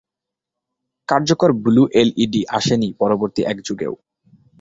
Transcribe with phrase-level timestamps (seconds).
[1.09, 3.93] কার্যকর blue LED আসেনি পরবর্তী এক যুগেও।